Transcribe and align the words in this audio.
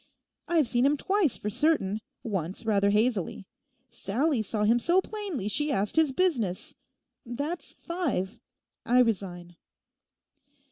I've 0.47 0.67
seen 0.67 0.83
him 0.87 0.97
twice 0.97 1.37
for 1.37 1.51
certain, 1.51 2.01
once 2.23 2.65
rather 2.65 2.89
hazily; 2.89 3.45
Sallie 3.91 4.41
saw 4.41 4.63
him 4.63 4.79
so 4.79 4.99
plainly 4.99 5.47
she 5.47 5.71
asked 5.71 5.95
his 5.95 6.11
business: 6.11 6.73
that's 7.23 7.73
five. 7.73 8.39
I 8.83 8.97
resign. 9.01 9.57